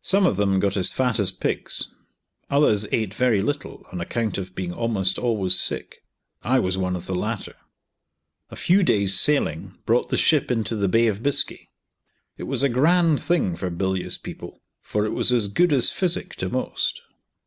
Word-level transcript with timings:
Some 0.00 0.24
of 0.24 0.38
them 0.38 0.60
got 0.60 0.78
as 0.78 0.90
fat 0.90 1.18
as 1.20 1.30
pigs, 1.30 1.90
others 2.48 2.86
ate 2.90 3.12
very 3.12 3.42
little, 3.42 3.86
on 3.92 4.00
account 4.00 4.38
of 4.38 4.54
being 4.54 4.72
almost 4.72 5.18
always 5.18 5.60
sick. 5.60 5.96
I 6.42 6.58
was 6.58 6.78
one 6.78 6.96
of 6.96 7.04
the 7.04 7.14
latter. 7.14 7.54
A 8.48 8.56
few 8.56 8.82
days 8.82 9.20
sailing 9.20 9.76
brought 9.84 10.08
the 10.08 10.16
ship 10.16 10.50
into 10.50 10.74
the 10.74 10.88
Bay 10.88 11.06
of 11.06 11.22
Biscay. 11.22 11.68
It 12.38 12.44
was 12.44 12.62
a 12.62 12.70
grand 12.70 13.20
thing 13.20 13.56
for 13.56 13.68
bilious 13.68 14.16
people, 14.16 14.62
for 14.80 15.04
it 15.04 15.12
was 15.12 15.34
as 15.34 15.48
good 15.48 15.74
as 15.74 15.90
physic 15.90 16.34
to 16.36 16.48
most. 16.48 17.02